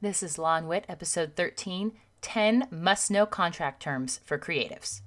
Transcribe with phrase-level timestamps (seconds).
[0.00, 1.90] This is Law and Wit, episode 13
[2.20, 5.00] 10 Must Know Contract Terms for Creatives.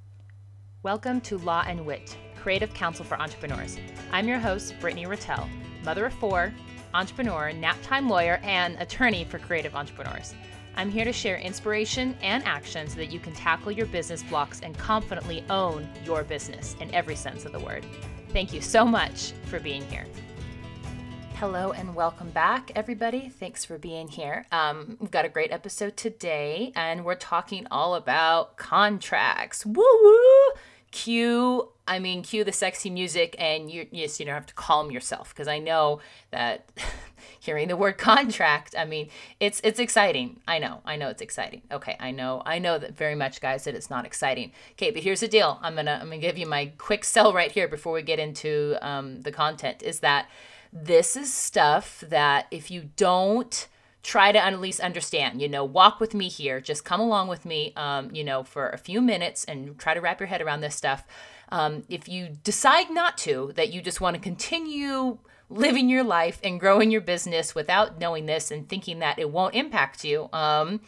[0.83, 3.77] Welcome to Law and Wit, Creative Counsel for Entrepreneurs.
[4.12, 5.47] I'm your host, Brittany Ratelle,
[5.85, 6.54] mother of four,
[6.93, 10.36] entrepreneur, naptime lawyer, and attorney for creative entrepreneurs.
[10.75, 14.60] I'm here to share inspiration and action so that you can tackle your business blocks
[14.60, 17.86] and confidently own your business in every sense of the word.
[18.34, 20.05] Thank you so much for being here.
[21.42, 23.28] Hello and welcome back, everybody.
[23.28, 24.46] Thanks for being here.
[24.52, 29.66] Um, we've got a great episode today, and we're talking all about contracts.
[29.66, 30.52] Woo woo!
[30.91, 34.91] Cue, I mean, cue the sexy music, and you yes, you don't have to calm
[34.91, 35.99] yourself because I know
[36.30, 36.70] that
[37.40, 40.41] hearing the word contract, I mean, it's it's exciting.
[40.48, 41.63] I know, I know it's exciting.
[41.71, 44.52] Okay, I know, I know that very much, guys, that it's not exciting.
[44.73, 45.58] Okay, but here's the deal.
[45.63, 48.77] I'm gonna I'm gonna give you my quick sell right here before we get into
[48.84, 49.82] um, the content.
[49.82, 50.30] Is that
[50.73, 53.67] this is stuff that if you don't
[54.03, 57.45] try to at least understand, you know, walk with me here, just come along with
[57.45, 60.62] me, um, you know, for a few minutes and try to wrap your head around
[60.62, 61.04] this stuff.
[61.49, 65.19] Um, if you decide not to, that you just want to continue
[65.50, 69.53] living your life and growing your business without knowing this and thinking that it won't
[69.53, 70.79] impact you, um,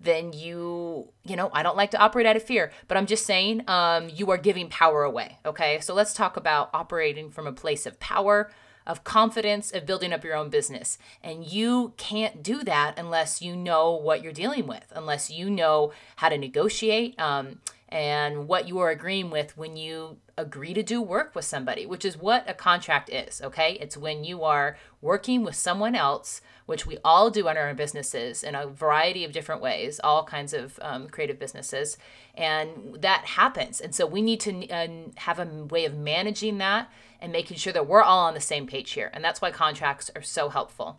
[0.00, 3.26] then you, you know, I don't like to operate out of fear, but I'm just
[3.26, 5.38] saying um, you are giving power away.
[5.44, 5.80] Okay.
[5.80, 8.50] So let's talk about operating from a place of power
[8.86, 10.98] of confidence of building up your own business.
[11.22, 15.92] And you can't do that unless you know what you're dealing with, unless you know
[16.16, 21.00] how to negotiate um, and what you are agreeing with when you agree to do
[21.02, 23.76] work with somebody, which is what a contract is, okay?
[23.80, 27.76] It's when you are working with someone else, which we all do in our own
[27.76, 31.98] businesses in a variety of different ways, all kinds of um, creative businesses.
[32.34, 33.78] And that happens.
[33.78, 36.90] And so we need to uh, have a way of managing that
[37.22, 39.10] and making sure that we're all on the same page here.
[39.14, 40.98] And that's why contracts are so helpful.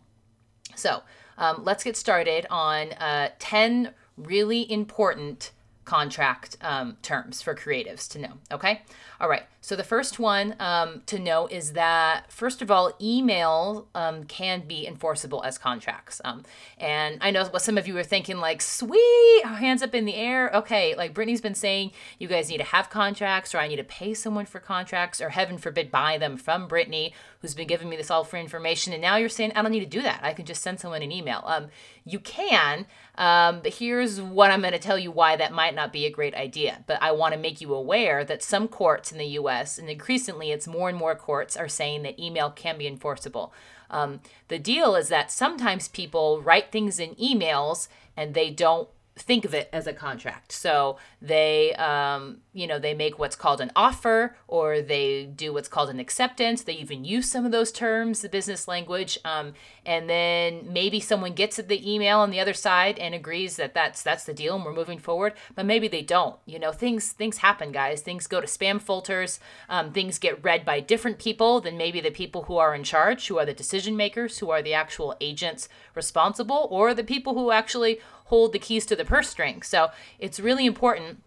[0.74, 1.02] So
[1.38, 5.52] um, let's get started on uh, 10 really important
[5.84, 8.32] contract um, terms for creatives to know.
[8.50, 8.82] Okay.
[9.20, 9.44] All right.
[9.60, 14.66] So the first one um, to know is that first of all, email um, can
[14.66, 16.20] be enforceable as contracts.
[16.24, 16.44] Um,
[16.76, 20.16] and I know what some of you are thinking, like, sweet, hands up in the
[20.16, 20.50] air.
[20.54, 23.84] Okay, like Brittany's been saying, you guys need to have contracts, or I need to
[23.84, 27.14] pay someone for contracts, or heaven forbid, buy them from Brittany,
[27.44, 28.94] who's been giving me this all free information.
[28.94, 30.20] And now you're saying I don't need to do that.
[30.22, 31.42] I can just send someone an email.
[31.44, 31.66] Um,
[32.02, 35.92] you can, um, but here's what I'm going to tell you why that might not
[35.92, 36.82] be a great idea.
[36.86, 40.52] But I want to make you aware that some courts in the US, and increasingly
[40.52, 43.52] it's more and more courts, are saying that email can be enforceable.
[43.90, 49.44] Um, the deal is that sometimes people write things in emails and they don't think
[49.44, 50.50] of it as a contract.
[50.50, 55.68] So they, um, you know, they make what's called an offer or they do what's
[55.68, 56.62] called an acceptance.
[56.62, 59.18] They even use some of those terms, the business language.
[59.24, 59.54] Um,
[59.84, 64.02] and then maybe someone gets the email on the other side and agrees that that's
[64.02, 65.34] that's the deal and we're moving forward.
[65.56, 66.36] But maybe they don't.
[66.46, 68.02] You know, things things happen, guys.
[68.02, 69.40] Things go to spam filters.
[69.68, 73.26] Um, things get read by different people than maybe the people who are in charge,
[73.26, 77.50] who are the decision makers, who are the actual agents responsible, or the people who
[77.50, 79.60] actually hold the keys to the purse string.
[79.62, 79.90] So
[80.20, 81.18] it's really important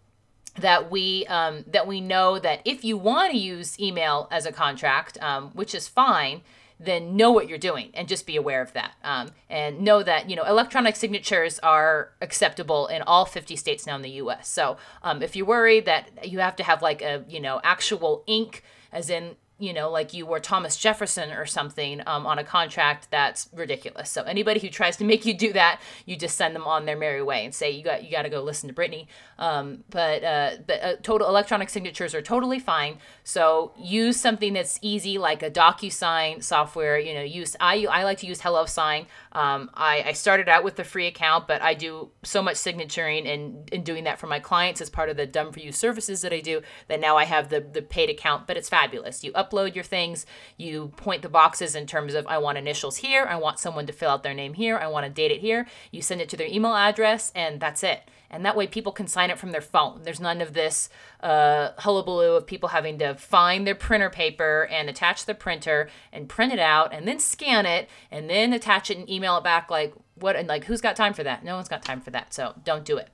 [0.60, 4.52] that we um, that we know that if you want to use email as a
[4.52, 6.42] contract, um, which is fine,
[6.80, 8.92] then know what you're doing and just be aware of that.
[9.02, 13.96] Um, and know that you know electronic signatures are acceptable in all 50 states now
[13.96, 14.48] in the U.S.
[14.48, 18.22] So um, if you worry that you have to have like a you know actual
[18.26, 22.44] ink, as in you know, like you were Thomas Jefferson or something um, on a
[22.44, 24.08] contract, that's ridiculous.
[24.08, 26.96] So anybody who tries to make you do that, you just send them on their
[26.96, 29.08] merry way and say you got you got to go listen to Brittany.
[29.38, 32.98] Um, but uh, but uh, total electronic signatures are totally fine.
[33.24, 36.98] So use something that's easy, like a DocuSign software.
[36.98, 39.06] You know, use I I like to use HelloSign.
[39.32, 43.26] Um, I, I started out with the free account, but I do so much signaturing
[43.26, 46.22] and, and doing that for my clients as part of the done for you services
[46.22, 48.46] that I do that now I have the the paid account.
[48.46, 49.24] But it's fabulous.
[49.24, 50.26] You up upload your things.
[50.56, 53.92] You point the boxes in terms of I want initials here, I want someone to
[53.92, 55.66] fill out their name here, I want to date it here.
[55.90, 58.02] You send it to their email address, and that's it.
[58.30, 60.02] And that way, people can sign it from their phone.
[60.02, 60.90] There's none of this
[61.22, 66.28] uh, hullabaloo of people having to find their printer paper and attach the printer and
[66.28, 69.70] print it out and then scan it and then attach it and email it back.
[69.70, 70.36] Like, what?
[70.36, 71.42] And like, who's got time for that?
[71.42, 72.34] No one's got time for that.
[72.34, 73.08] So don't do it.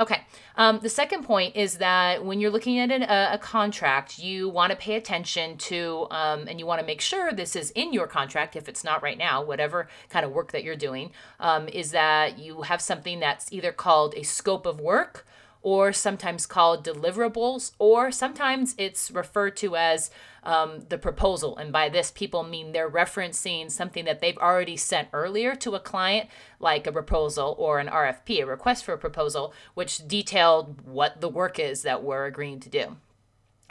[0.00, 0.22] Okay.
[0.56, 4.48] Um, the second point is that when you're looking at an, a, a, contract, you
[4.48, 7.92] want to pay attention to, um, and you want to make sure this is in
[7.92, 11.10] your contract, if it's not right now, whatever kind of work that you're doing,
[11.40, 15.26] um, is that you have something that's either called a scope of work
[15.64, 20.10] or sometimes called deliverables, or sometimes it's referred to as
[20.42, 21.56] um, the proposal.
[21.56, 25.80] And by this, people mean they're referencing something that they've already sent earlier to a
[25.80, 26.28] client,
[26.60, 31.30] like a proposal or an RFP, a request for a proposal, which detailed what the
[31.30, 32.96] work is that we're agreeing to do.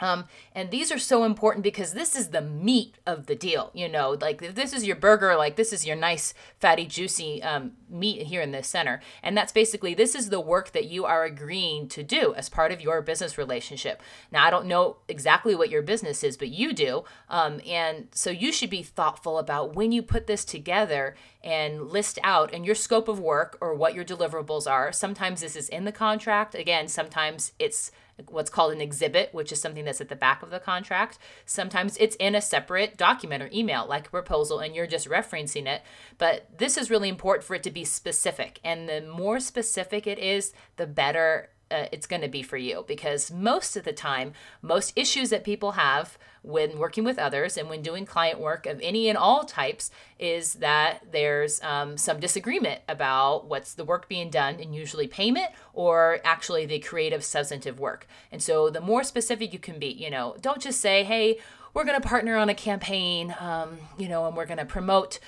[0.00, 0.24] Um,
[0.54, 3.70] and these are so important because this is the meat of the deal.
[3.74, 7.42] You know, like if this is your burger, like this is your nice, fatty, juicy
[7.42, 9.00] um, meat here in the center.
[9.22, 12.72] And that's basically this is the work that you are agreeing to do as part
[12.72, 14.02] of your business relationship.
[14.32, 17.04] Now, I don't know exactly what your business is, but you do.
[17.28, 22.18] Um, and so you should be thoughtful about when you put this together and list
[22.24, 24.90] out and your scope of work or what your deliverables are.
[24.92, 26.54] Sometimes this is in the contract.
[26.54, 27.92] Again, sometimes it's
[28.28, 31.18] what's called an exhibit, which is something that's at the back of the contract.
[31.46, 35.66] Sometimes it's in a separate document or email, like a proposal, and you're just referencing
[35.66, 35.82] it.
[36.18, 38.60] But this is really important for it to be specific.
[38.64, 42.84] And the more specific it is, the better uh, it's going to be for you
[42.86, 44.32] because most of the time,
[44.62, 48.78] most issues that people have when working with others and when doing client work of
[48.82, 54.28] any and all types is that there's um, some disagreement about what's the work being
[54.28, 58.06] done and usually payment or actually the creative substantive work.
[58.30, 61.38] And so the more specific you can be, you know, don't just say, hey,
[61.72, 65.18] we're going to partner on a campaign, um, you know, and we're going to promote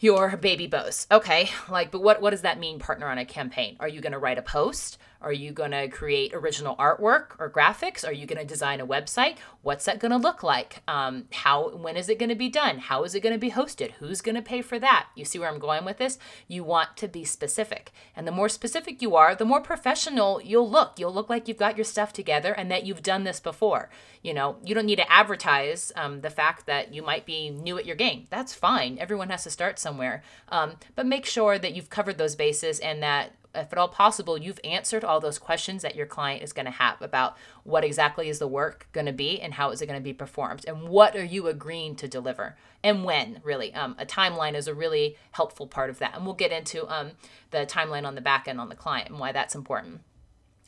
[0.00, 1.06] your baby bows.
[1.10, 3.76] Okay, like, but what, what does that mean, partner on a campaign?
[3.80, 4.98] Are you going to write a post?
[5.22, 8.06] Are you going to create original artwork or graphics?
[8.06, 9.36] Are you going to design a website?
[9.62, 10.82] What's that going to look like?
[10.88, 12.78] Um, how, when is it going to be done?
[12.78, 13.92] How is it going to be hosted?
[13.92, 15.08] Who's going to pay for that?
[15.14, 16.18] You see where I'm going with this?
[16.48, 17.92] You want to be specific.
[18.16, 20.98] And the more specific you are, the more professional you'll look.
[20.98, 23.90] You'll look like you've got your stuff together and that you've done this before.
[24.22, 27.78] You know, you don't need to advertise um, the fact that you might be new
[27.78, 28.26] at your game.
[28.30, 28.98] That's fine.
[28.98, 30.22] Everyone has to start somewhere.
[30.48, 34.38] Um, but make sure that you've covered those bases and that if at all possible,
[34.38, 38.28] you've answered all those questions that your client is going to have about what exactly
[38.28, 40.88] is the work going to be and how is it going to be performed and
[40.88, 43.72] what are you agreeing to deliver and when, really.
[43.74, 46.16] Um, a timeline is a really helpful part of that.
[46.16, 47.12] And we'll get into um,
[47.50, 50.00] the timeline on the back end on the client and why that's important.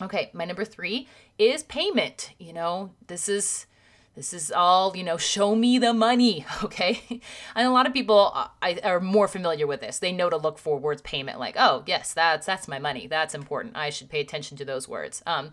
[0.01, 1.09] Okay, my number three
[1.39, 2.33] is payment.
[2.39, 3.67] You know, this is
[4.15, 7.21] this is all, you know, show me the money, okay?
[7.55, 9.99] And a lot of people uh, are more familiar with this.
[9.99, 13.07] They know to look for words payment like, oh, yes, that's that's my money.
[13.07, 13.77] That's important.
[13.77, 15.23] I should pay attention to those words.
[15.27, 15.51] Um,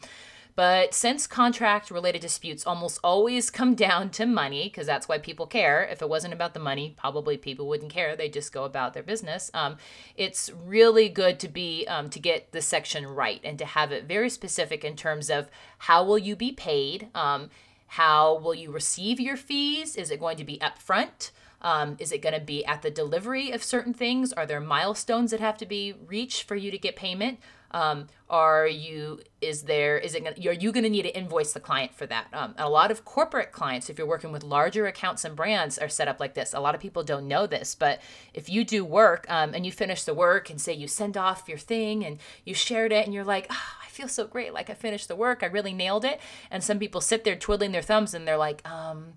[0.56, 5.48] but since contract related disputes almost always come down to money, because that's why people
[5.48, 8.16] care, if it wasn't about the money, probably people wouldn't care.
[8.16, 9.50] They just go about their business.
[9.54, 9.78] Um,
[10.16, 14.04] it's really good to be um, to get the section right and to have it
[14.04, 15.50] very specific in terms of
[15.80, 17.08] how will you be paid.
[17.16, 17.50] Um,
[17.96, 19.98] how will you receive your fees?
[19.98, 21.32] Is it going to be upfront?
[21.62, 24.32] Um, is it going to be at the delivery of certain things?
[24.32, 27.40] Are there milestones that have to be reached for you to get payment?
[27.74, 31.54] Um, are you is there is it gonna, are you going to need to invoice
[31.54, 32.28] the client for that?
[32.32, 35.90] Um, a lot of corporate clients, if you're working with larger accounts and brands, are
[35.90, 36.54] set up like this.
[36.54, 38.02] A lot of people don't know this, but
[38.34, 41.50] if you do work um, and you finish the work and say you send off
[41.50, 44.70] your thing and you shared it and you're like, oh, I feel so great, like
[44.70, 46.20] I finished the work, I really nailed it,
[46.50, 49.14] and some people sit there twiddling their thumbs and they're like, um,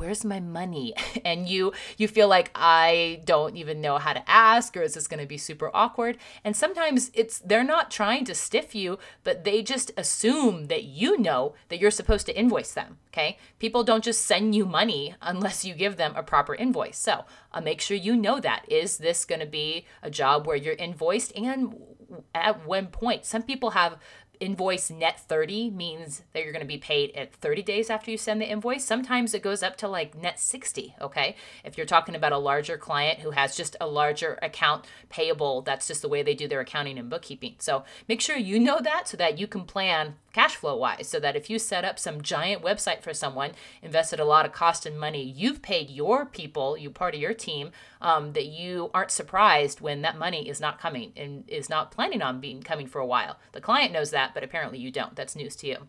[0.00, 0.94] where's my money?
[1.22, 5.06] And you you feel like i don't even know how to ask or is this
[5.06, 6.16] going to be super awkward?
[6.44, 11.18] And sometimes it's they're not trying to stiff you but they just assume that you
[11.18, 13.38] know that you're supposed to invoice them okay?
[13.58, 16.96] People don't just send you money unless you give them a proper invoice.
[16.96, 18.64] So uh, make sure you know that.
[18.68, 21.32] Is this going to be a job where you're invoiced?
[21.36, 21.74] And
[22.34, 23.96] at one point some people have
[24.40, 28.16] invoice net 30 means that you're going to be paid at 30 days after you
[28.16, 28.84] send the invoice.
[28.84, 31.36] Sometimes it goes up to like net 60, okay?
[31.62, 35.86] If you're talking about a larger client who has just a larger account payable, that's
[35.86, 37.56] just the way they do their accounting and bookkeeping.
[37.58, 41.20] So make sure you know that so that you can plan cash flow wise so
[41.20, 44.86] that if you set up some giant website for someone invested a lot of cost
[44.86, 47.70] and money you've paid your people you part of your team
[48.00, 52.22] um, that you aren't surprised when that money is not coming and is not planning
[52.22, 55.36] on being coming for a while the client knows that but apparently you don't that's
[55.36, 55.88] news to you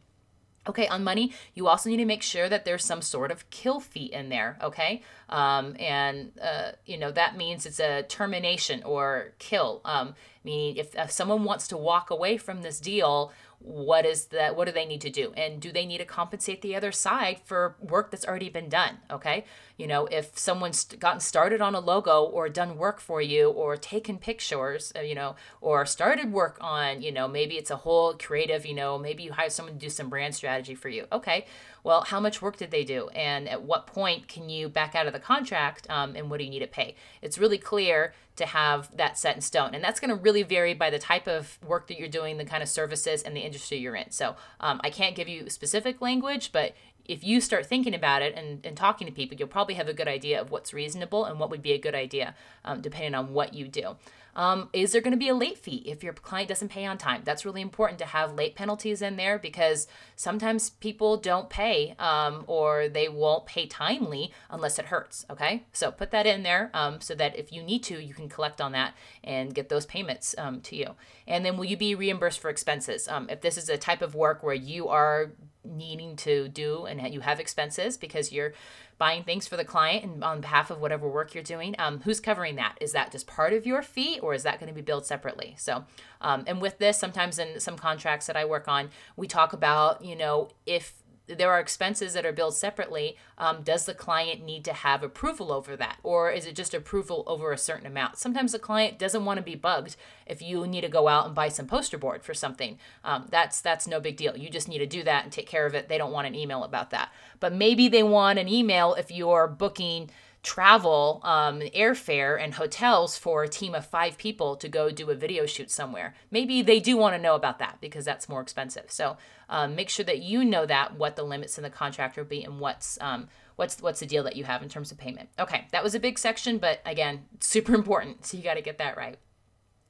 [0.67, 3.79] Okay, on money, you also need to make sure that there's some sort of kill
[3.79, 4.59] fee in there.
[4.61, 9.81] Okay, um, and uh, you know that means it's a termination or kill.
[9.85, 13.31] Um, meaning, if, if someone wants to walk away from this deal,
[13.63, 15.33] what is that what do they need to do?
[15.37, 18.97] And do they need to compensate the other side for work that's already been done
[19.09, 19.45] okay?
[19.77, 23.77] You know if someone's gotten started on a logo or done work for you or
[23.77, 28.13] taken pictures uh, you know or started work on you know maybe it's a whole
[28.13, 31.45] creative you know maybe you hire someone to do some brand strategy for you okay?
[31.83, 33.09] Well how much work did they do?
[33.09, 36.45] And at what point can you back out of the contract um, and what do
[36.45, 36.95] you need to pay?
[37.21, 39.73] It's really clear to have that set in stone.
[39.73, 42.45] And that's going to really vary by the type of work that you're doing, the
[42.45, 44.11] kind of services, and the industry you're in.
[44.11, 48.35] So um, I can't give you specific language, but if you start thinking about it
[48.35, 51.39] and, and talking to people, you'll probably have a good idea of what's reasonable and
[51.39, 53.95] what would be a good idea um, depending on what you do.
[54.35, 56.97] Um, is there going to be a late fee if your client doesn't pay on
[56.97, 57.21] time?
[57.23, 62.43] That's really important to have late penalties in there because sometimes people don't pay um,
[62.47, 65.25] or they won't pay timely unless it hurts.
[65.29, 68.29] Okay, so put that in there um, so that if you need to, you can
[68.29, 70.95] collect on that and get those payments um, to you.
[71.27, 73.07] And then will you be reimbursed for expenses?
[73.07, 75.31] Um, if this is a type of work where you are
[75.63, 78.53] needing to do and you have expenses because you're
[78.97, 82.19] buying things for the client and on behalf of whatever work you're doing um, who's
[82.19, 82.77] covering that?
[82.79, 85.55] Is that just part of your fee or is that going to be billed separately?
[85.57, 85.85] So
[86.21, 90.03] um, and with this sometimes in some contracts that i work on we talk about
[90.03, 91.00] you know if
[91.37, 93.17] there are expenses that are billed separately.
[93.37, 95.97] Um, does the client need to have approval over that?
[96.03, 98.17] Or is it just approval over a certain amount?
[98.17, 99.95] Sometimes the client doesn't want to be bugged
[100.25, 102.77] if you need to go out and buy some poster board for something.
[103.03, 104.37] Um, that's, that's no big deal.
[104.37, 105.89] You just need to do that and take care of it.
[105.89, 107.11] They don't want an email about that.
[107.39, 110.09] But maybe they want an email if you're booking
[110.43, 115.15] travel, um, airfare, and hotels for a team of five people to go do a
[115.15, 116.15] video shoot somewhere.
[116.31, 118.85] Maybe they do want to know about that because that's more expensive.
[118.87, 119.17] So
[119.49, 122.43] um, make sure that you know that what the limits in the contract will be
[122.43, 125.29] and what's um, what's what's the deal that you have in terms of payment.
[125.37, 128.25] Okay, that was a big section, but again, super important.
[128.25, 129.17] So you got to get that right.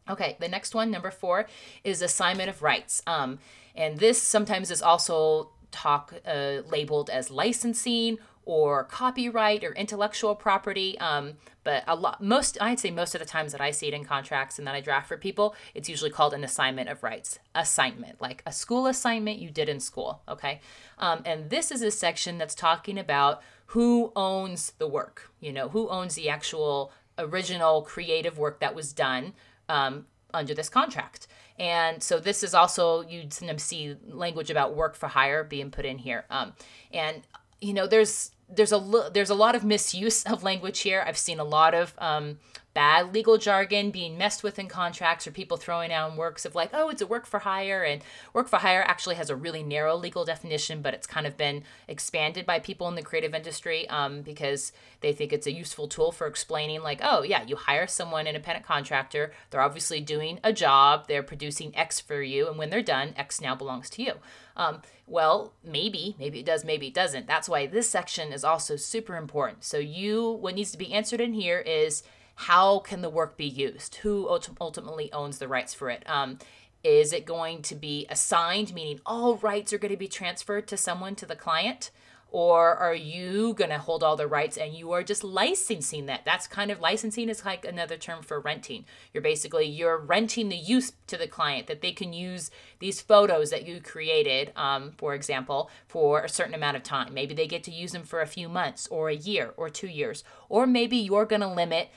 [0.10, 1.46] Okay, the next one, number four,
[1.84, 3.01] is assignment of rights.
[3.08, 3.39] Um,
[3.75, 10.97] and this sometimes is also talk uh, labeled as licensing or copyright or intellectual property.
[10.99, 13.93] Um, but a lot, most, I'd say most of the times that I see it
[13.93, 17.37] in contracts and that I draft for people, it's usually called an assignment of rights.
[17.53, 20.21] Assignment, like a school assignment you did in school.
[20.27, 20.59] Okay.
[20.97, 25.69] Um, and this is a section that's talking about who owns the work, you know,
[25.69, 29.33] who owns the actual original creative work that was done
[29.69, 31.27] um, under this contract.
[31.61, 35.85] And so this is also you'd sometimes see language about work for hire being put
[35.85, 36.25] in here.
[36.31, 36.53] Um,
[36.91, 37.21] and
[37.61, 41.03] you know, there's there's a there's a lot of misuse of language here.
[41.05, 42.39] I've seen a lot of um,
[42.73, 46.69] bad legal jargon being messed with in contracts or people throwing out works of like,
[46.73, 47.83] oh, it's a work for hire.
[47.83, 48.01] And
[48.33, 51.63] work for hire actually has a really narrow legal definition, but it's kind of been
[51.87, 56.11] expanded by people in the creative industry um, because they think it's a useful tool
[56.11, 59.33] for explaining, like, oh, yeah, you hire someone, independent contractor.
[59.49, 62.47] They're obviously doing a job, they're producing X for you.
[62.47, 64.13] And when they're done, X now belongs to you.
[64.55, 67.27] Um, well, maybe, maybe it does, maybe it doesn't.
[67.27, 69.63] That's why this section is also super important.
[69.63, 72.03] So, you, what needs to be answered in here is,
[72.41, 73.95] how can the work be used?
[73.98, 74.27] Who
[74.60, 76.03] ultimately owns the rights for it?
[76.07, 76.39] Um,
[76.83, 80.77] is it going to be assigned, meaning all rights are going to be transferred to
[80.77, 81.91] someone, to the client?
[82.31, 86.24] or are you going to hold all the rights and you are just licensing that
[86.24, 90.55] that's kind of licensing is like another term for renting you're basically you're renting the
[90.55, 95.13] use to the client that they can use these photos that you created um, for
[95.13, 98.27] example for a certain amount of time maybe they get to use them for a
[98.27, 101.89] few months or a year or two years or maybe you're going to limit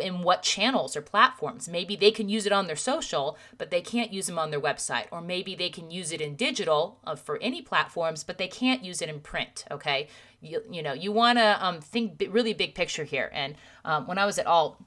[0.00, 1.68] in what channels or platforms.
[1.68, 4.60] Maybe they can use it on their social, but they can't use them on their
[4.60, 5.06] website.
[5.10, 8.84] Or maybe they can use it in digital uh, for any platforms, but they can't
[8.84, 9.64] use it in print.
[9.70, 10.08] Okay,
[10.40, 13.30] you, you know you want to um, think really big picture here.
[13.32, 14.82] And um, when I was at Alt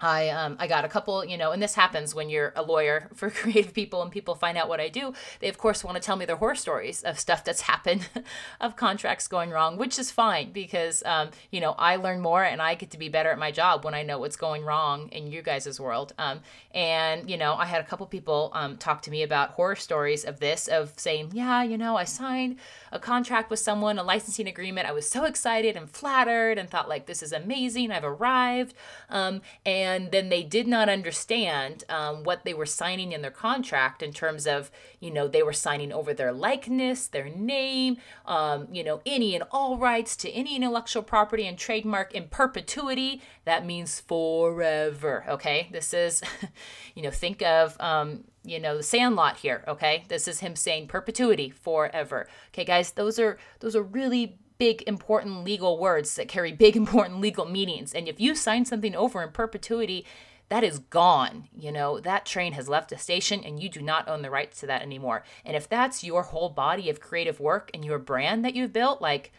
[0.00, 3.08] I um, I got a couple, you know, and this happens when you're a lawyer
[3.14, 5.12] for creative people and people find out what I do.
[5.40, 8.08] They of course want to tell me their horror stories of stuff that's happened,
[8.60, 12.62] of contracts going wrong, which is fine because um, you know I learn more and
[12.62, 15.30] I get to be better at my job when I know what's going wrong in
[15.30, 16.12] you guys' world.
[16.18, 16.40] Um,
[16.72, 20.24] and you know I had a couple people um, talk to me about horror stories
[20.24, 22.56] of this, of saying, yeah, you know, I signed
[22.92, 24.88] a contract with someone, a licensing agreement.
[24.88, 27.90] I was so excited and flattered and thought like this is amazing.
[27.92, 28.74] I've arrived,
[29.08, 33.30] um, and and then they did not understand um, what they were signing in their
[33.30, 34.70] contract in terms of
[35.00, 39.44] you know they were signing over their likeness their name um, you know any and
[39.50, 43.22] all rights to any intellectual property and trademark in perpetuity.
[43.44, 45.68] That means forever okay?
[45.72, 46.22] This is
[46.94, 50.04] you know think of um, you know the sandlot here okay?
[50.08, 52.28] This is him saying perpetuity forever.
[52.54, 57.20] Okay guys those are those are really big important legal words that carry big important
[57.20, 57.92] legal meanings.
[57.92, 60.06] And if you sign something over in perpetuity,
[60.50, 61.48] that is gone.
[61.56, 64.60] You know, that train has left the station and you do not own the rights
[64.60, 65.24] to that anymore.
[65.44, 69.00] And if that's your whole body of creative work and your brand that you've built,
[69.00, 69.32] like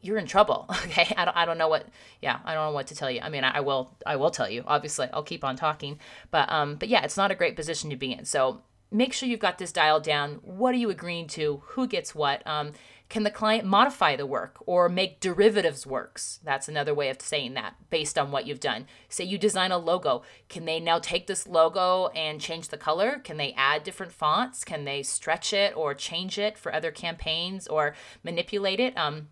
[0.00, 0.66] you're in trouble.
[0.84, 1.12] Okay.
[1.16, 1.86] I don't, I don't know what,
[2.20, 3.20] yeah, I don't know what to tell you.
[3.20, 5.98] I mean, I, I will, I will tell you, obviously I'll keep on talking,
[6.30, 8.26] but, um, but yeah, it's not a great position to be in.
[8.26, 10.40] So make sure you've got this dialed down.
[10.42, 11.62] What are you agreeing to?
[11.68, 12.46] Who gets what?
[12.46, 12.72] Um,
[13.12, 16.40] can the client modify the work or make derivatives works?
[16.42, 18.86] That's another way of saying that based on what you've done.
[19.10, 20.22] Say you design a logo.
[20.48, 23.20] Can they now take this logo and change the color?
[23.22, 24.64] Can they add different fonts?
[24.64, 28.96] Can they stretch it or change it for other campaigns or manipulate it?
[28.96, 29.28] Um,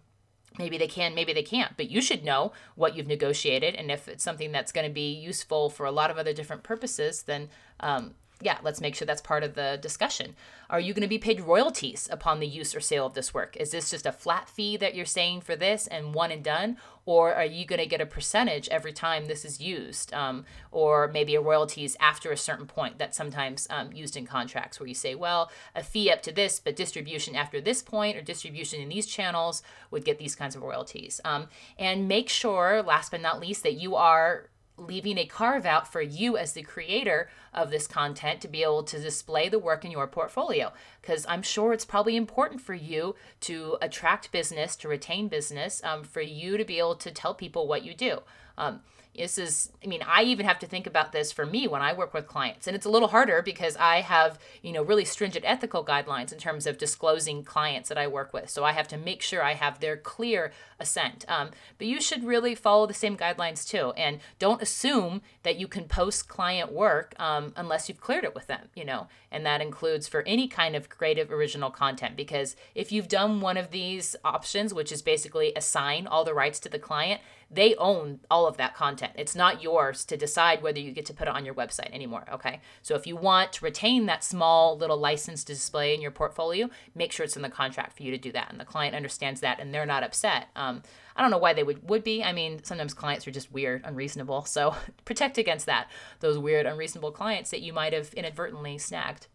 [0.58, 4.08] maybe they can maybe they can't but you should know what you've negotiated and if
[4.08, 7.49] it's something that's going to be useful for a lot of other different purposes then
[7.78, 10.35] um, yeah, let's make sure that's part of the discussion.
[10.70, 13.56] Are you going to be paid royalties upon the use or sale of this work?
[13.56, 16.78] Is this just a flat fee that you're saying for this and one and done?
[17.06, 20.14] Or are you going to get a percentage every time this is used?
[20.14, 24.78] Um, or maybe a royalties after a certain point that's sometimes um, used in contracts
[24.78, 28.23] where you say, well, a fee up to this, but distribution after this point or
[28.23, 31.20] distribution in these channels would get these kinds of royalties.
[31.25, 35.90] Um, and make sure, last but not least, that you are leaving a carve out
[35.90, 39.84] for you as the creator of this content to be able to display the work
[39.84, 40.72] in your portfolio.
[41.00, 46.02] Because I'm sure it's probably important for you to attract business, to retain business, um,
[46.02, 48.20] for you to be able to tell people what you do.
[48.56, 48.80] Um,
[49.16, 51.92] this is i mean i even have to think about this for me when i
[51.92, 52.66] work with clients.
[52.66, 56.38] And it's a little harder because i have you know really stringent ethical guidelines in
[56.38, 58.48] terms of disclosing clients that i work with.
[58.50, 61.24] So i have to make sure i have their clear assent.
[61.28, 63.92] Um, but you should really follow the same guidelines too.
[63.96, 68.46] And don't assume that you can post client work um, unless you've cleared it with
[68.46, 69.08] them you know?
[69.30, 72.16] And that includes for any kind of creative original content.
[72.16, 76.60] Because if you've done one of these options which is basically assign all the rights
[76.60, 77.20] to the client
[77.50, 79.12] they own all of that content.
[79.16, 82.25] It's not yours to decide whether you get to put it on your website anymore.
[82.33, 82.61] Okay.
[82.80, 86.71] So if you want to retain that small little license to display in your portfolio,
[86.95, 88.50] make sure it's in the contract for you to do that.
[88.50, 90.49] And the client understands that and they're not upset.
[90.54, 90.83] Um,
[91.16, 92.23] I don't know why they would, would be.
[92.23, 94.45] I mean, sometimes clients are just weird, unreasonable.
[94.45, 95.90] So protect against that,
[96.21, 99.26] those weird, unreasonable clients that you might have inadvertently snagged.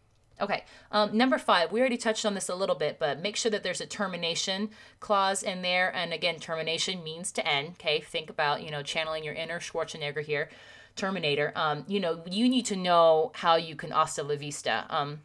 [0.42, 3.50] Okay, um, number five, we already touched on this a little bit, but make sure
[3.52, 5.96] that there's a termination clause in there.
[5.96, 7.76] And again, termination means to end.
[7.80, 10.50] Okay, think about, you know, channeling your inner Schwarzenegger here,
[10.98, 11.54] Terminator.
[11.56, 14.86] Um, you know, you need to know how you can hasta la vista.
[14.90, 15.22] Um,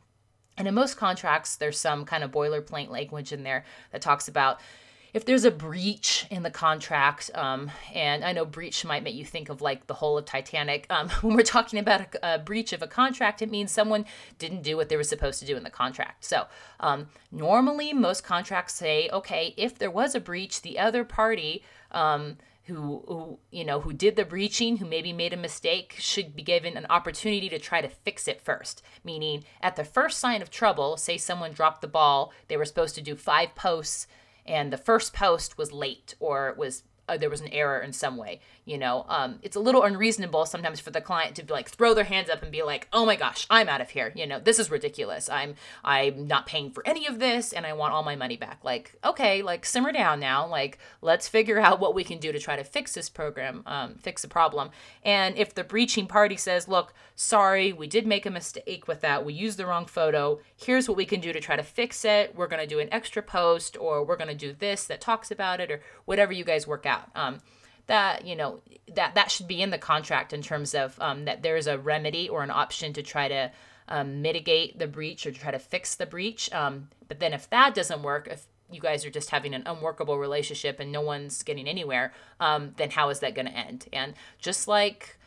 [0.56, 4.60] and in most contracts, there's some kind of boilerplate language in there that talks about
[5.12, 9.24] if there's a breach in the contract, um, and I know breach might make you
[9.24, 10.86] think of like the whole of Titanic.
[10.90, 14.04] Um, when we're talking about a, a, breach of a contract, it means someone
[14.38, 16.24] didn't do what they were supposed to do in the contract.
[16.24, 16.46] So
[16.78, 21.62] um, normally, most contracts say, okay, if there was a breach, the other party.
[21.90, 26.36] Um, who, who you know who did the breaching who maybe made a mistake should
[26.36, 30.40] be given an opportunity to try to fix it first meaning at the first sign
[30.40, 34.06] of trouble say someone dropped the ball they were supposed to do five posts
[34.46, 38.16] and the first post was late or was uh, there was an error in some
[38.16, 41.68] way you know um, it's a little unreasonable sometimes for the client to be like
[41.68, 44.26] throw their hands up and be like oh my gosh i'm out of here you
[44.26, 45.28] know this is ridiculous.
[45.28, 45.54] I'm
[45.84, 48.60] i'm not paying for any of this and i want all my money back.
[48.62, 50.46] Like okay like simmer down now.
[50.46, 53.94] Like let's figure out what we can do to try to fix this program um,
[53.96, 54.70] fix the problem.
[55.02, 59.24] And if the breaching party says look sorry we did make a mistake with that.
[59.24, 60.40] We used the wrong photo.
[60.56, 62.34] Here's what we can do to try to fix it.
[62.36, 65.30] We're going to do an extra post or we're going to do this that talks
[65.30, 67.08] about it or whatever you guys work out.
[67.14, 67.38] Um,
[67.90, 68.60] that you know
[68.94, 71.76] that that should be in the contract in terms of um, that there is a
[71.76, 73.50] remedy or an option to try to
[73.88, 76.52] um, mitigate the breach or try to fix the breach.
[76.52, 80.18] Um, but then if that doesn't work, if you guys are just having an unworkable
[80.18, 83.86] relationship and no one's getting anywhere, um, then how is that going to end?
[83.92, 85.18] And just like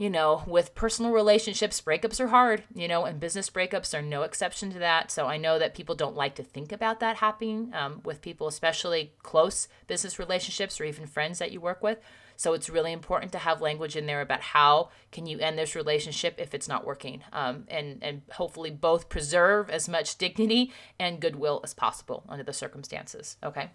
[0.00, 4.22] you know, with personal relationships, breakups are hard, you know, and business breakups are no
[4.22, 5.10] exception to that.
[5.10, 8.48] So I know that people don't like to think about that happening um, with people,
[8.48, 11.98] especially close business relationships or even friends that you work with.
[12.36, 15.74] So it's really important to have language in there about how can you end this
[15.74, 21.20] relationship if it's not working, um, and and hopefully both preserve as much dignity and
[21.20, 23.36] goodwill as possible under the circumstances.
[23.44, 23.68] Okay.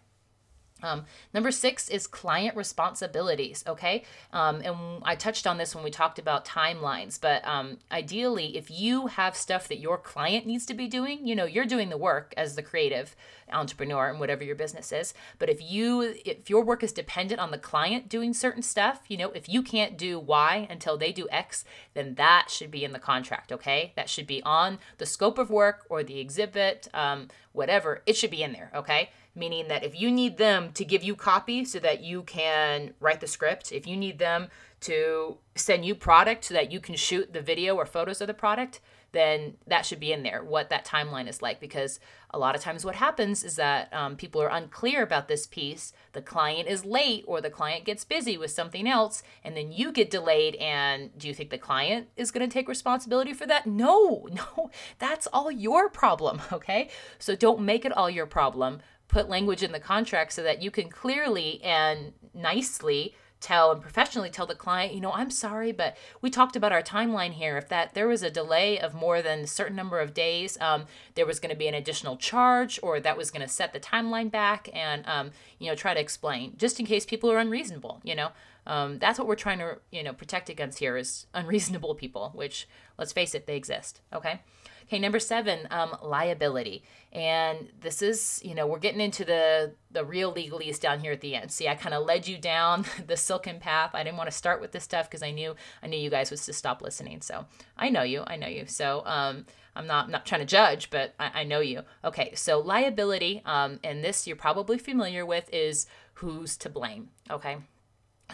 [0.83, 3.63] Um, number six is client responsibilities.
[3.65, 4.03] Okay.
[4.33, 8.69] Um, and I touched on this when we talked about timelines, but um, ideally, if
[8.69, 11.97] you have stuff that your client needs to be doing, you know, you're doing the
[11.97, 13.15] work as the creative
[13.51, 15.13] entrepreneur and whatever your business is.
[15.39, 19.17] But if you, if your work is dependent on the client doing certain stuff, you
[19.17, 22.91] know, if you can't do Y until they do X, then that should be in
[22.91, 23.51] the contract.
[23.51, 23.93] Okay.
[23.95, 28.01] That should be on the scope of work or the exhibit, um, whatever.
[28.05, 28.71] It should be in there.
[28.75, 32.93] Okay meaning that if you need them to give you copy so that you can
[32.99, 34.47] write the script, if you need them
[34.81, 38.33] to send you product so that you can shoot the video or photos of the
[38.33, 38.79] product,
[39.15, 41.59] then that should be in there, what that timeline is like.
[41.59, 41.99] Because
[42.31, 45.93] a lot of times, what happens is that um, people are unclear about this piece.
[46.11, 49.93] The client is late, or the client gets busy with something else, and then you
[49.93, 50.55] get delayed.
[50.55, 53.65] And do you think the client is going to take responsibility for that?
[53.65, 54.69] No, no,
[54.99, 56.89] that's all your problem, okay?
[57.17, 60.71] So don't make it all your problem put language in the contract so that you
[60.71, 63.15] can clearly and nicely
[63.45, 66.81] tell and professionally tell the client, you know, I'm sorry, but we talked about our
[66.81, 67.57] timeline here.
[67.57, 70.85] If that there was a delay of more than a certain number of days, um,
[71.13, 73.79] there was going to be an additional charge, or that was going to set the
[73.79, 78.01] timeline back, and um, you know, try to explain just in case people are unreasonable.
[78.03, 78.29] You know,
[78.65, 82.67] um, that's what we're trying to you know protect against here is unreasonable people, which
[82.97, 84.01] let's face it, they exist.
[84.11, 84.41] Okay.
[84.85, 86.83] Okay, number seven, um, liability.
[87.11, 91.21] And this is, you know, we're getting into the the real legalese down here at
[91.21, 91.51] the end.
[91.51, 93.91] See, I kind of led you down the silken path.
[93.93, 96.29] I didn't want to start with this stuff because I knew I knew you guys
[96.29, 97.21] was to stop listening.
[97.21, 97.45] So
[97.77, 98.67] I know you, I know you.
[98.67, 99.45] So um,
[99.75, 101.81] I'm not not trying to judge, but I, I know you.
[102.03, 107.09] Okay, so liability, um, and this you're probably familiar with is who's to blame.
[107.31, 107.57] Okay.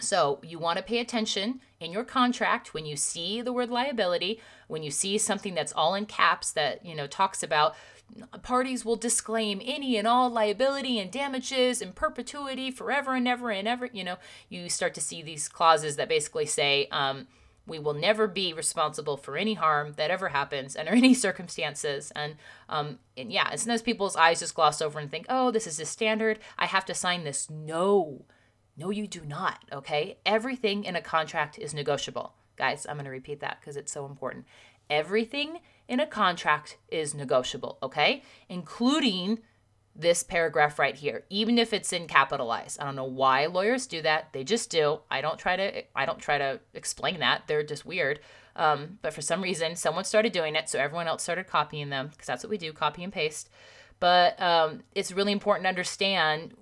[0.00, 4.40] So you want to pay attention in your contract when you see the word liability,
[4.68, 7.74] when you see something that's all in caps that, you know, talks about
[8.42, 13.66] parties will disclaim any and all liability and damages in perpetuity forever and ever and
[13.66, 14.16] ever, you know,
[14.48, 17.26] you start to see these clauses that basically say, um,
[17.66, 22.12] we will never be responsible for any harm that ever happens under any circumstances.
[22.14, 22.36] And,
[22.68, 25.78] um, and yeah, and sometimes people's eyes just gloss over and think, oh, this is
[25.78, 26.38] a standard.
[26.58, 27.48] I have to sign this.
[27.48, 28.24] No,
[28.76, 29.64] no, you do not.
[29.72, 30.18] Okay.
[30.24, 32.34] Everything in a contract is negotiable.
[32.56, 34.46] Guys, I'm going to repeat that because it's so important.
[34.88, 35.58] Everything
[35.88, 37.78] in a contract is negotiable.
[37.82, 38.22] Okay.
[38.48, 39.40] Including
[39.94, 44.00] this paragraph right here even if it's in capitalized i don't know why lawyers do
[44.00, 47.62] that they just do i don't try to i don't try to explain that they're
[47.62, 48.18] just weird
[48.56, 52.08] um, but for some reason someone started doing it so everyone else started copying them
[52.08, 53.50] because that's what we do copy and paste
[54.00, 56.54] but um, it's really important to understand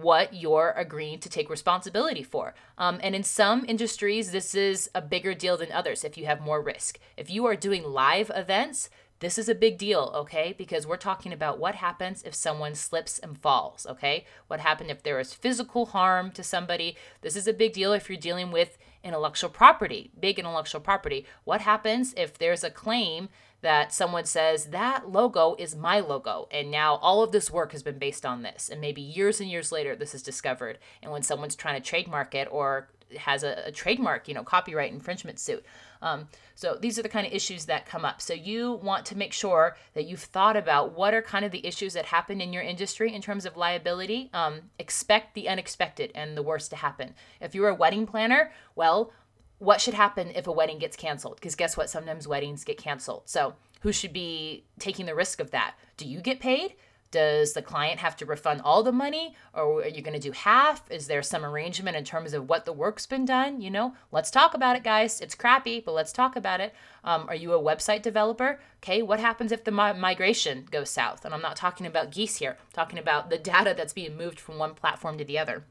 [0.00, 2.54] what you're agreeing to take responsibility for.
[2.76, 6.40] Um, and in some industries, this is a bigger deal than others if you have
[6.40, 6.98] more risk.
[7.16, 10.54] If you are doing live events, this is a big deal, okay?
[10.58, 14.26] Because we're talking about what happens if someone slips and falls, okay?
[14.46, 16.96] What happened if there is physical harm to somebody?
[17.22, 21.24] This is a big deal if you're dealing with intellectual property, big intellectual property.
[21.44, 23.30] What happens if there's a claim
[23.62, 27.82] that someone says that logo is my logo and now all of this work has
[27.82, 28.68] been based on this.
[28.68, 30.78] And maybe years and years later this is discovered.
[31.02, 32.88] And when someone's trying to trademark it or
[33.18, 35.64] has a, a trademark you know copyright infringement suit.
[36.02, 38.20] Um, so these are the kind of issues that come up.
[38.20, 41.66] So you want to make sure that you've thought about what are kind of the
[41.66, 44.30] issues that happen in your industry in terms of liability.
[44.32, 47.14] Um, expect the unexpected and the worst to happen.
[47.40, 49.12] If you're a wedding planner well
[49.58, 51.36] what should happen if a wedding gets canceled?
[51.36, 51.90] Because guess what?
[51.90, 53.22] Sometimes weddings get canceled.
[53.26, 55.74] So, who should be taking the risk of that?
[55.96, 56.74] Do you get paid?
[57.12, 60.32] Does the client have to refund all the money or are you going to do
[60.32, 60.90] half?
[60.90, 63.60] Is there some arrangement in terms of what the work's been done?
[63.60, 65.20] You know, let's talk about it, guys.
[65.20, 66.74] It's crappy, but let's talk about it.
[67.04, 68.58] Um, are you a website developer?
[68.82, 71.24] Okay, what happens if the mi- migration goes south?
[71.24, 74.40] And I'm not talking about geese here, I'm talking about the data that's being moved
[74.40, 75.64] from one platform to the other.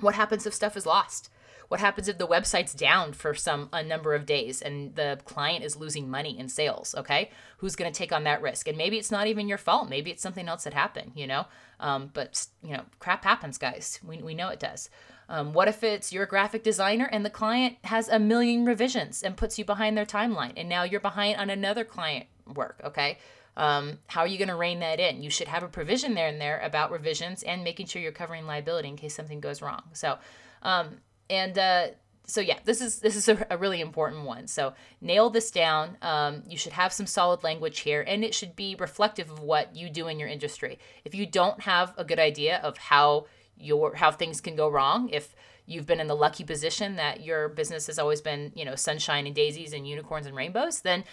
[0.00, 1.28] What happens if stuff is lost?
[1.68, 5.64] What happens if the website's down for some a number of days and the client
[5.64, 6.94] is losing money in sales?
[6.96, 8.68] Okay, who's going to take on that risk?
[8.68, 9.88] And maybe it's not even your fault.
[9.88, 11.12] Maybe it's something else that happened.
[11.14, 11.46] You know,
[11.78, 14.00] um, but you know, crap happens, guys.
[14.06, 14.88] We we know it does.
[15.28, 19.36] Um, what if it's your graphic designer and the client has a million revisions and
[19.36, 22.80] puts you behind their timeline, and now you're behind on another client work?
[22.82, 23.18] Okay.
[23.58, 25.20] Um, how are you going to rein that in?
[25.20, 28.46] You should have a provision there and there about revisions and making sure you're covering
[28.46, 29.82] liability in case something goes wrong.
[29.94, 30.18] So,
[30.62, 30.98] um,
[31.30, 31.86] and uh,
[32.28, 34.46] so yeah, this is this is a, a, really important one.
[34.46, 35.96] So nail this down.
[36.02, 39.74] Um, you should have some solid language here, and it should be reflective of what
[39.74, 40.78] you do in your industry.
[41.06, 45.08] If you don't have a good idea of how your how things can go wrong,
[45.08, 48.74] if you've been in the lucky position that your business has always been you know
[48.74, 51.04] sunshine and daisies and unicorns and rainbows, then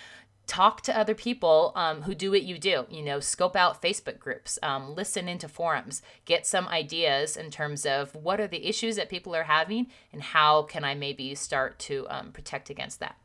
[0.48, 4.20] talk to other people um, who do what you do you know scope out facebook
[4.20, 8.96] groups um, listen into forums get some ideas in terms of what are the issues
[8.96, 13.18] that people are having and how can i maybe start to um, protect against that.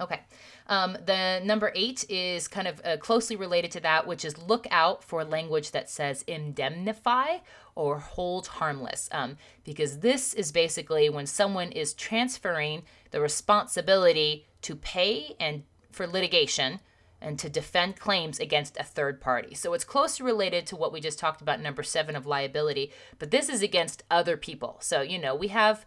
[0.00, 0.20] Okay
[0.66, 4.66] um, the number eight is kind of uh, closely related to that which is look
[4.70, 7.38] out for language that says indemnify
[7.74, 14.76] or hold harmless um, because this is basically when someone is transferring the responsibility to
[14.76, 16.80] pay and for litigation
[17.22, 19.54] and to defend claims against a third party.
[19.54, 23.30] So it's closely related to what we just talked about, number seven of liability, but
[23.30, 24.78] this is against other people.
[24.80, 25.84] So, you know, we have,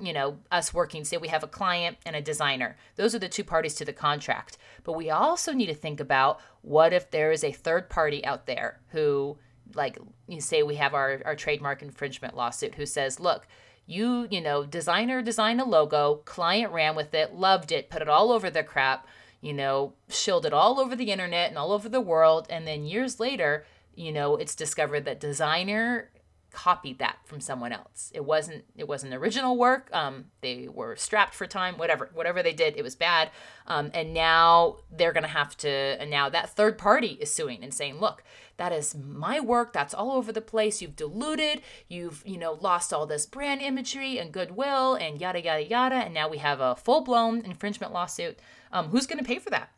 [0.00, 2.76] you know, us working, say we have a client and a designer.
[2.96, 4.58] Those are the two parties to the contract.
[4.82, 8.46] But we also need to think about what if there is a third party out
[8.46, 9.38] there who,
[9.74, 13.46] like, you say we have our, our trademark infringement lawsuit, who says, look,
[13.86, 18.08] you, you know, designer designed a logo, client ran with it, loved it, put it
[18.08, 19.06] all over the crap
[19.42, 22.46] you know, shilled it all over the internet and all over the world.
[22.48, 26.10] And then years later, you know, it's discovered that designer
[26.52, 28.10] copied that from someone else.
[28.14, 29.88] It wasn't it wasn't original work.
[29.92, 31.76] Um, they were strapped for time.
[31.76, 33.30] Whatever whatever they did, it was bad.
[33.66, 35.68] Um, and now they're gonna have to.
[35.68, 38.22] And now that third party is suing and saying, look,
[38.58, 39.72] that is my work.
[39.72, 40.82] That's all over the place.
[40.82, 41.62] You've diluted.
[41.88, 45.96] You've you know lost all this brand imagery and goodwill and yada yada yada.
[45.96, 48.38] And now we have a full blown infringement lawsuit.
[48.72, 49.70] Um, who's gonna pay for that?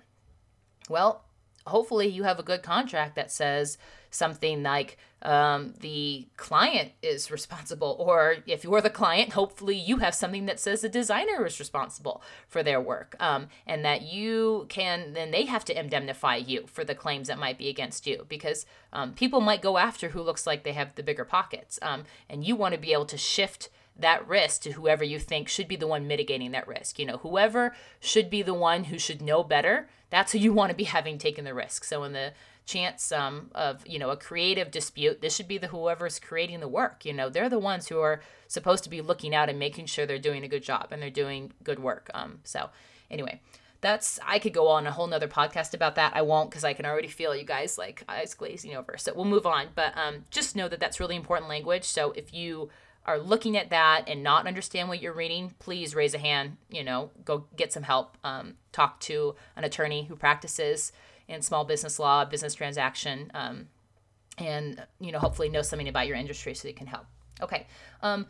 [0.88, 1.24] Well,
[1.66, 3.78] hopefully you have a good contract that says
[4.14, 10.14] something like um, the client is responsible, or if you're the client, hopefully you have
[10.14, 15.14] something that says the designer is responsible for their work, um, and that you can
[15.14, 18.66] then they have to indemnify you for the claims that might be against you, because
[18.92, 22.44] um, people might go after who looks like they have the bigger pockets, um, and
[22.44, 25.76] you want to be able to shift that risk to whoever you think should be
[25.76, 26.98] the one mitigating that risk.
[26.98, 30.70] You know, whoever should be the one who should know better, that's who you want
[30.70, 31.84] to be having taken the risk.
[31.84, 32.32] So in the
[32.66, 36.68] chance um, of you know a creative dispute this should be the whoever's creating the
[36.68, 39.86] work you know they're the ones who are supposed to be looking out and making
[39.86, 42.70] sure they're doing a good job and they're doing good work um, so
[43.10, 43.40] anyway
[43.82, 46.72] that's i could go on a whole nother podcast about that i won't because i
[46.72, 50.24] can already feel you guys like eyes glazing over so we'll move on but um,
[50.30, 52.70] just know that that's really important language so if you
[53.06, 56.56] are looking at that and not understand what you're reading, please raise a hand.
[56.70, 58.16] You know, go get some help.
[58.24, 60.92] Um, talk to an attorney who practices
[61.28, 63.68] in small business law, business transaction, um,
[64.38, 67.06] and you know, hopefully know something about your industry so they can help.
[67.40, 67.66] Okay.
[68.02, 68.26] Um,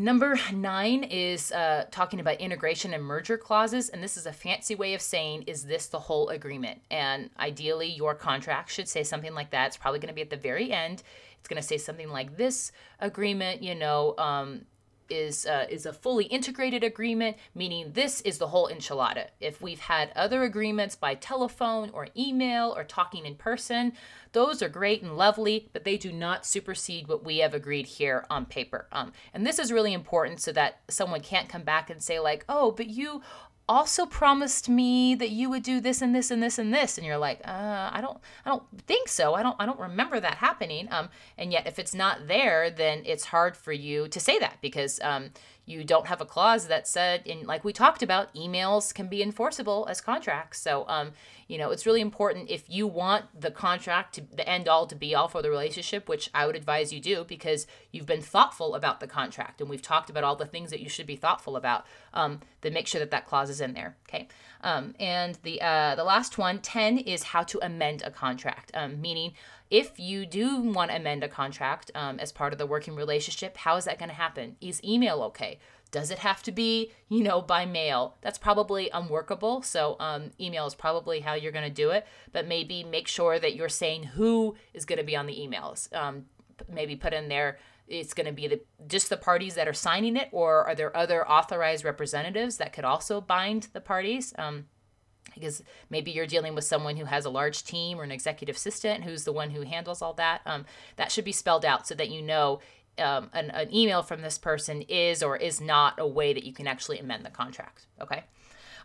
[0.00, 3.88] Number nine is uh, talking about integration and merger clauses.
[3.88, 6.80] And this is a fancy way of saying, is this the whole agreement?
[6.88, 9.66] And ideally, your contract should say something like that.
[9.66, 11.02] It's probably going to be at the very end.
[11.40, 12.70] It's going to say something like this
[13.00, 14.66] agreement, you know, um,
[15.10, 19.28] is uh, is a fully integrated agreement, meaning this is the whole enchilada.
[19.40, 23.92] If we've had other agreements by telephone or email or talking in person,
[24.32, 28.26] those are great and lovely, but they do not supersede what we have agreed here
[28.30, 28.86] on paper.
[28.92, 32.44] Um, and this is really important so that someone can't come back and say like,
[32.48, 33.22] "Oh, but you
[33.68, 36.98] also promised me that you would do this and this and this and this.
[36.98, 39.34] And you're like uh, i don't i don't think so.
[39.34, 40.88] I don't i don't remember that happening.
[40.90, 44.58] Um, and yet if it's not there then it's hard for you to say that
[44.60, 45.30] because um,
[45.68, 49.22] you don't have a clause that said in like we talked about emails can be
[49.22, 50.60] enforceable as contracts.
[50.60, 51.12] So um,
[51.46, 54.94] you know it's really important if you want the contract to the end all to
[54.94, 58.74] be all for the relationship which i would advise you do because you've been thoughtful
[58.74, 61.56] about the contract and we've talked about all the things that you should be thoughtful
[61.56, 63.96] about um, then make sure that that clause is in there.
[64.08, 64.28] Okay.
[64.62, 69.00] Um, and the uh, the last one 10 is how to amend a contract um,
[69.00, 69.34] meaning
[69.70, 73.56] if you do want to amend a contract um, as part of the working relationship
[73.58, 75.58] how is that going to happen is email okay
[75.90, 78.18] does it have to be, you know, by mail?
[78.20, 79.62] That's probably unworkable.
[79.62, 82.06] So, um, email is probably how you're going to do it.
[82.30, 85.90] But maybe make sure that you're saying who is going to be on the emails.
[85.96, 86.26] Um,
[86.68, 90.16] maybe put in there it's going to be the just the parties that are signing
[90.16, 94.34] it, or are there other authorized representatives that could also bind the parties?
[94.38, 94.66] Um,
[95.38, 99.04] because maybe you're dealing with someone who has a large team or an executive assistant
[99.04, 100.40] who's the one who handles all that.
[100.46, 100.64] Um,
[100.96, 102.60] that should be spelled out so that you know
[102.98, 106.52] um, an, an email from this person is or is not a way that you
[106.52, 107.86] can actually amend the contract.
[108.00, 108.24] Okay.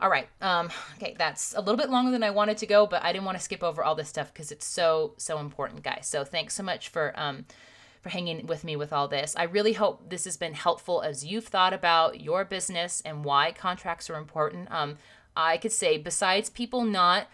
[0.01, 0.27] All right.
[0.41, 3.25] Um, okay, that's a little bit longer than I wanted to go, but I didn't
[3.25, 6.07] want to skip over all this stuff because it's so so important, guys.
[6.07, 7.45] So thanks so much for um,
[8.01, 9.33] for hanging with me with all this.
[9.37, 13.53] I really hope this has been helpful as you've thought about your business and why
[13.53, 14.69] contracts are important.
[14.71, 14.97] Um,
[15.35, 17.27] I could say besides people not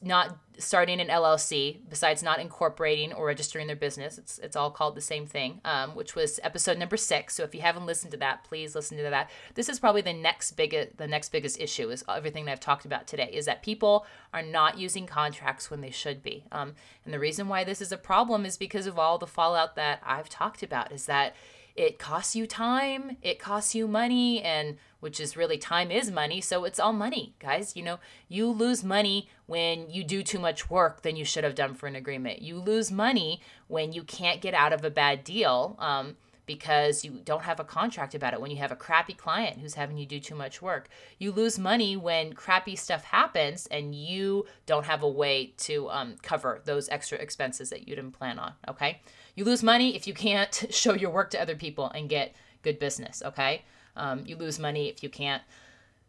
[0.00, 4.94] not starting an LLC, besides not incorporating or registering their business, it's it's all called
[4.94, 7.34] the same thing, um, which was episode number six.
[7.34, 9.30] So if you haven't listened to that, please listen to that.
[9.54, 12.84] This is probably the next biggest the next biggest issue is everything that I've talked
[12.84, 16.44] about today is that people are not using contracts when they should be.
[16.52, 16.74] Um,
[17.04, 20.00] and the reason why this is a problem is because of all the fallout that
[20.04, 20.92] I've talked about.
[20.92, 21.34] Is that
[21.74, 26.40] it costs you time, it costs you money, and which is really time is money.
[26.40, 27.74] So it's all money, guys.
[27.76, 31.54] You know, you lose money when you do too much work than you should have
[31.54, 32.42] done for an agreement.
[32.42, 35.76] You lose money when you can't get out of a bad deal.
[35.78, 39.58] Um, because you don't have a contract about it, when you have a crappy client
[39.58, 40.88] who's having you do too much work.
[41.18, 46.16] You lose money when crappy stuff happens and you don't have a way to um,
[46.20, 48.54] cover those extra expenses that you didn't plan on.
[48.68, 49.00] Okay.
[49.34, 52.78] You lose money if you can't show your work to other people and get good
[52.78, 53.22] business.
[53.24, 53.62] Okay.
[53.96, 55.42] Um, you lose money if you can't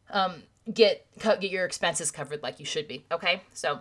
[0.10, 3.06] um, get get your expenses covered like you should be.
[3.12, 3.42] Okay.
[3.54, 3.80] So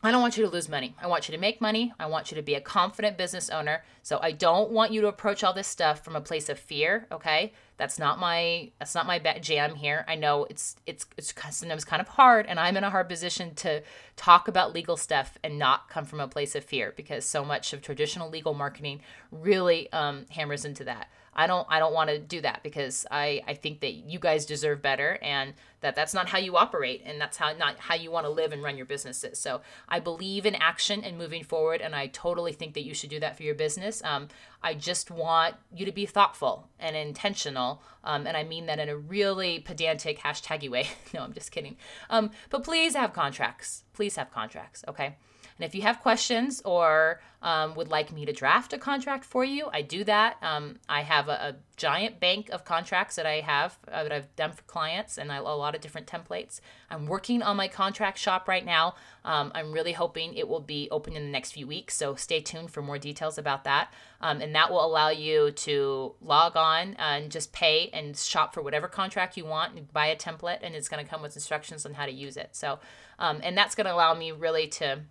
[0.00, 0.94] I don't want you to lose money.
[1.02, 1.92] I want you to make money.
[1.98, 3.82] I want you to be a confident business owner.
[4.02, 7.08] So I don't want you to approach all this stuff from a place of fear,
[7.10, 7.52] okay?
[7.78, 10.04] That's not my that's not my jam here.
[10.06, 13.54] I know it's it's it's sometimes kind of hard and I'm in a hard position
[13.56, 13.82] to
[14.16, 17.72] talk about legal stuff and not come from a place of fear because so much
[17.72, 19.00] of traditional legal marketing
[19.32, 21.08] really um, hammers into that.
[21.38, 24.44] I don't I don't want to do that because I I think that you guys
[24.44, 28.10] deserve better and that that's not how you operate and that's how not how you
[28.10, 29.38] want to live and run your businesses.
[29.38, 33.08] So I believe in action and moving forward and I totally think that you should
[33.08, 34.02] do that for your business.
[34.04, 34.26] Um,
[34.64, 38.88] I just want you to be thoughtful and intentional um, and I mean that in
[38.88, 40.88] a really pedantic hashtaggy way.
[41.14, 41.76] no, I'm just kidding.
[42.10, 43.84] Um, but please have contracts.
[43.92, 44.84] Please have contracts.
[44.88, 45.14] Okay.
[45.58, 49.44] And if you have questions or um, would like me to draft a contract for
[49.44, 50.36] you, I do that.
[50.42, 54.34] Um, I have a, a, giant bank of contracts that I have uh, that I've
[54.34, 56.60] done for clients and I, a lot of different templates.
[56.90, 58.96] I'm working on my contract shop right now.
[59.24, 61.94] Um, I'm really hoping it will be open in the next few weeks.
[61.94, 63.92] So stay tuned for more details about that.
[64.20, 68.60] Um, and that will allow you to log on and just pay and shop for
[68.60, 71.86] whatever contract you want and buy a template and it's going to come with instructions
[71.86, 72.56] on how to use it.
[72.56, 72.80] So,
[73.20, 75.02] um, and that's going to allow me really to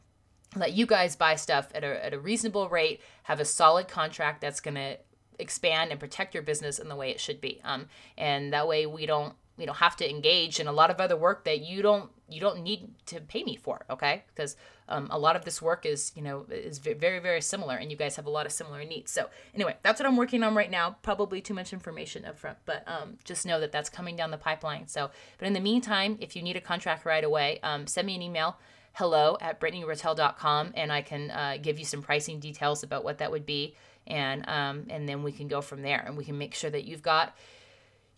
[0.55, 4.41] let you guys buy stuff at a, at a reasonable rate, have a solid contract
[4.41, 4.97] that's going to
[5.39, 7.59] expand and protect your business in the way it should be.
[7.63, 11.01] Um, and that way we don't we don't have to engage in a lot of
[11.01, 14.23] other work that you don't you don't need to pay me for okay?
[14.27, 14.55] Because
[14.89, 17.97] um, a lot of this work is you know is very very similar and you
[17.97, 19.11] guys have a lot of similar needs.
[19.11, 20.97] So anyway that's what i'm working on right now.
[21.01, 24.37] Probably too much information up front but um, just know that that's coming down the
[24.37, 24.87] pipeline.
[24.87, 28.15] So but in the meantime if you need a contract right away um, send me
[28.15, 28.57] an email
[28.97, 33.31] hello at brittanyratelle.com and I can uh, give you some pricing details about what that
[33.31, 33.75] would be.
[34.07, 36.85] And, um, and then we can go from there and we can make sure that
[36.85, 37.37] you've got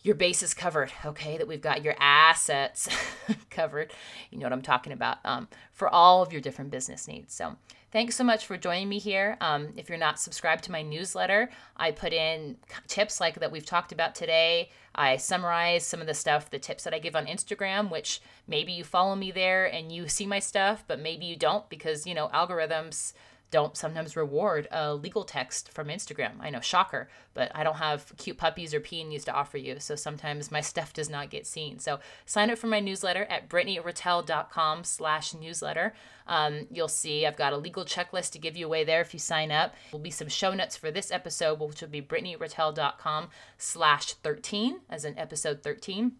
[0.02, 1.36] your bases covered, okay?
[1.36, 2.88] That we've got your assets
[3.50, 3.92] covered.
[4.30, 7.34] You know what I'm talking about um, for all of your different business needs.
[7.34, 7.56] So,
[7.92, 9.36] thanks so much for joining me here.
[9.42, 13.66] Um, if you're not subscribed to my newsletter, I put in tips like that we've
[13.66, 14.70] talked about today.
[14.94, 18.72] I summarize some of the stuff, the tips that I give on Instagram, which maybe
[18.72, 22.14] you follow me there and you see my stuff, but maybe you don't because, you
[22.14, 23.12] know, algorithms
[23.50, 26.32] don't sometimes reward a legal text from Instagram.
[26.40, 29.96] I know, shocker, but I don't have cute puppies or peonies to offer you, so
[29.96, 31.78] sometimes my stuff does not get seen.
[31.78, 35.94] So sign up for my newsletter at brittanyratelle.com slash newsletter.
[36.26, 39.18] Um, you'll see I've got a legal checklist to give you away there if you
[39.18, 39.74] sign up.
[39.90, 45.04] There'll be some show notes for this episode, which will be brittanyratelle.com slash 13, as
[45.04, 46.12] in episode 13.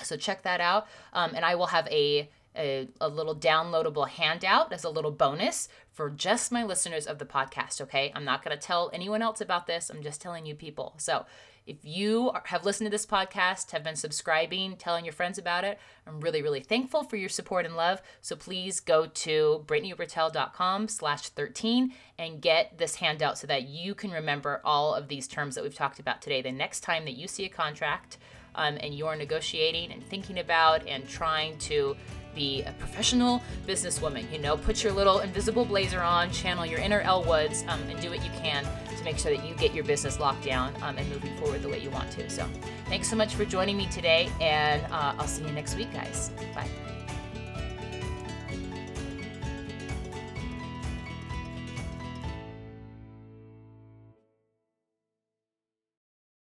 [0.00, 0.88] So check that out.
[1.12, 5.68] Um, and I will have a a, a little downloadable handout as a little bonus
[5.92, 8.12] for just my listeners of the podcast, okay?
[8.14, 9.90] I'm not going to tell anyone else about this.
[9.90, 10.94] I'm just telling you people.
[10.98, 11.26] So,
[11.66, 15.78] if you have listened to this podcast, have been subscribing, telling your friends about it,
[16.06, 18.02] I'm really, really thankful for your support and love.
[18.20, 24.10] So please go to brittanyratelle.com slash 13 and get this handout so that you can
[24.10, 26.42] remember all of these terms that we've talked about today.
[26.42, 28.18] The next time that you see a contract
[28.54, 31.96] um, and you're negotiating and thinking about and trying to
[32.34, 34.30] be a professional businesswoman.
[34.32, 38.00] You know, put your little invisible blazer on, channel your inner Elle Woods, um, and
[38.00, 40.98] do what you can to make sure that you get your business locked down um,
[40.98, 42.28] and moving forward the way you want to.
[42.30, 42.46] So,
[42.86, 46.30] thanks so much for joining me today, and uh, I'll see you next week, guys.
[46.54, 46.68] Bye.